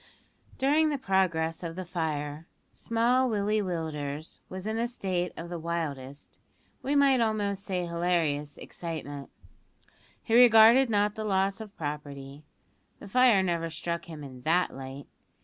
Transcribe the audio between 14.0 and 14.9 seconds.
him in that